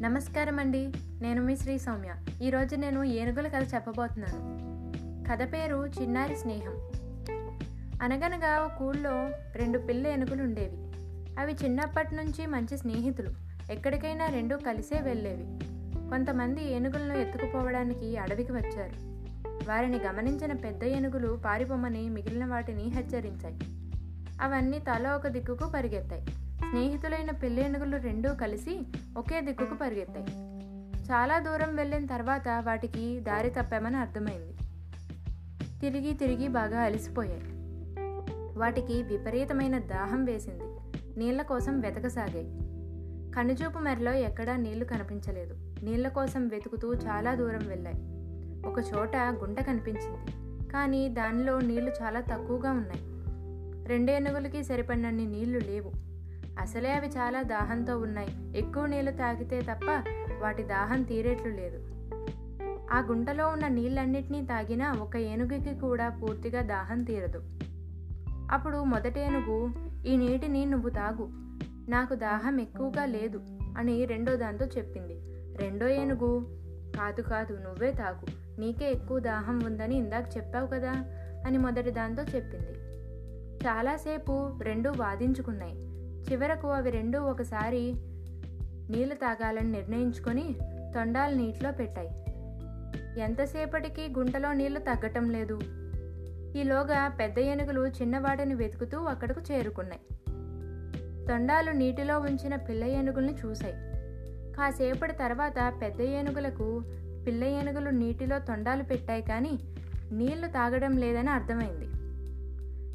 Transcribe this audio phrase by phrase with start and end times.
[0.00, 2.08] నమస్కారం అండి నేను మీ శ్రీ సౌమ్య.
[2.42, 4.38] ఈరోజు నేను ఏనుగుల కథ చెప్పబోతున్నాను.
[5.30, 6.72] కథ పేరు చిన్నారి స్నేహం.
[8.02, 10.76] అనగనగా ఒక ఊళ్ళో రెండు పిల్ల ఏనుగులు ఉండేవి.
[11.40, 13.30] అవి చిన్నప్పటి నుంచి మంచి స్నేహితులు.
[13.72, 15.58] ఎక్కడికైనా రెండు కలిసే వెళ్ళేవి.
[16.08, 18.94] కొంతమంది ఏనుగులను ఎత్తుకుపోవడానికి అడవికి వచ్చారు.
[19.68, 23.58] వారిని గమనించిన పెద్ద ఏనుగులు పారిపోమని మిగిలిన వాటిని హెచ్చరించాయి.
[24.40, 26.26] అవన్నీ తల ఒక దిక్కుకు పరిగెత్తాయి.
[26.70, 28.80] స్నేహితులైన పెళ్ళేనుగులు రెండూ కలిసి
[29.18, 30.26] ఒకే దిక్కుకు పరిగెత్తాయి.
[31.04, 34.56] చాలా దూరం వెళ్ళిన తర్వాత వాటికి దారి తప్పామని అర్థమైంది.
[35.80, 37.42] తిరిగి తిరిగి బాగా అలసిపోయాయి.
[38.58, 40.64] వాటికి విపరీతమైన దాహం వేసింది.
[41.18, 42.58] నీళ్ళ కోసం వెతకసాగాయి.
[43.32, 45.54] కనుచూపు మెరలో ఎక్కడా నీళ్ళు కనిపించలేదు.
[45.84, 47.98] నీళ్ళ కోసం వెతుకుతూ చాలా దూరం వెళ్ళాయి.
[48.66, 50.32] ఒక చోట గుంట కనిపించింది.
[50.72, 53.02] కానీ దానిలో నీళ్ళు చాలా తక్కువగా ఉన్నాయి.
[53.88, 56.09] రెండేనుగులకి సరిపడినన్ని నీళ్ళు లేవు.
[56.58, 58.58] అసలే అవి చాలా దాహంతో ఉన్నాయి.
[58.58, 60.04] ఎక్కువ నీళ్ళు తాగితే తప్ప
[60.38, 61.90] వాటి దాహం తీరేట్లు లేదు.
[62.92, 67.42] ఆ గుంటలో ఉన్న నీళ్ళన్నిటినీ తాగినా ఒక ఏనుగుకి కూడా పూర్తిగా దాహం తీరదు.
[68.50, 69.72] అప్పుడు మొదటి ఏనుగు
[70.06, 71.30] ఈ నీటిని నువ్వు తాగు.
[71.90, 73.40] నాకు దాహం ఎక్కువగా లేదు
[73.78, 75.14] అని రెండో దాంతో చెప్పింది.
[75.56, 76.60] రెండో ఏనుగు
[76.96, 78.26] కాదు కాదు నువ్వే తాగు.
[78.60, 80.92] నీకే ఎక్కువ దాహం ఉందని ఇందాక చెప్పావు కదా
[81.46, 82.78] అని మొదటి దాంతో చెప్పింది.
[83.66, 85.89] చాలాసేపు రెండూ వాదించుకున్నాయి.
[86.32, 87.94] చివరకు అవి రెండూ ఒకసారి
[88.90, 90.56] నీళ్ళు తాగాలని నిర్ణయించుకొని
[90.94, 92.08] తొండాలు నీటిలో పెట్టాయి.
[93.20, 95.60] ఎంతసేపటికి గుంటలో నీళ్ళు తగ్గటం లేదు.
[96.56, 100.00] ఈలోగా పెద్ద ఏనుగులు చిన్నవాటిని వెతుకుతూ అక్కడకు చేరుకున్నాయి.
[101.26, 103.74] తొండాలు నీటిలో ఉంచిన పిల్ల ఏనుగుల్ని చూశాయి.
[104.54, 106.82] కాసేపటి తర్వాత పెద్ద ఏనుగులకు
[107.26, 109.58] పిల్ల ఏనుగులు నీటిలో తొండాలు పెట్టాయి కానీ
[110.12, 111.88] నీళ్ళు తాగడం లేదని అర్థమైంది.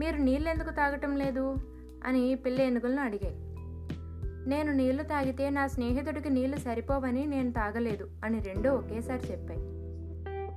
[0.00, 1.56] మీరు నీళ్ళు ఎందుకు తాగటం లేదు?
[2.04, 3.36] అని పిల్ల ఏనుగులను అడిగాయి.
[4.48, 9.60] నేను నీళ్ళు తాగితే నా స్నేహితుడికి నీళ్ళు సరిపోవని నేను తాగలేదు అని రెండూ ఒకేసారి చెప్పాయి.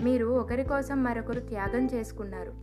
[0.03, 2.53] మీరు ఒకరి కోసం మరొకరు త్యాగం చేసుకున్నారు.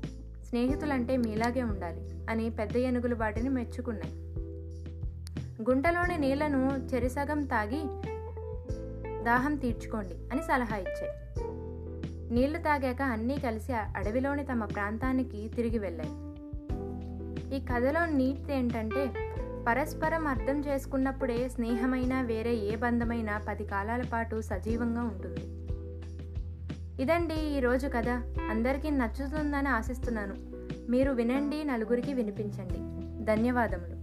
[0.44, 4.15] స్నేహితులంటే మీలాగే ఉండాలి అని పెద్ద ఏనుగులు వాటిని మెచ్చుకున్నాయి.
[5.62, 7.82] గుంటలోని నీళ్ళను చెరిసగం తాగి
[9.25, 11.10] దాహం తీర్చుకోండి అని సలహా ఇచ్చాయి.
[12.34, 16.25] నీళ్ళు తాగాక అన్నీ కలిసి అడవిలోని తమ ప్రాంతానికి తిరిగి వెళ్ళాయి.
[17.52, 19.12] ఈ కథలో నీతి ఏంటంటే
[19.68, 25.40] పరస్పరం అర్థం చేసుకున్నప్పుడే స్నేహమైన వేరే ఏ బంధమైనా పది కాలాల పాటు సజీవంగా ఉంటుంది.
[27.02, 28.08] ఇదండి ఈరోజు కథ.
[28.50, 30.34] అందరికీ నచ్చుతుందని ఆశిస్తున్నాను.
[30.90, 32.78] మీరు వినండి నలుగురికి వినిపించండి.
[33.24, 33.95] ధన్యవాదములు.